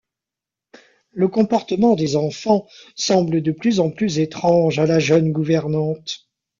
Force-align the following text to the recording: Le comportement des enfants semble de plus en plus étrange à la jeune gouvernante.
Le 1.11 1.27
comportement 1.27 1.93
des 1.95 2.15
enfants 2.15 2.65
semble 2.95 3.43
de 3.43 3.51
plus 3.51 3.79
en 3.79 3.91
plus 3.91 4.17
étrange 4.17 4.79
à 4.79 4.87
la 4.87 4.97
jeune 4.97 5.31
gouvernante. 5.31 6.27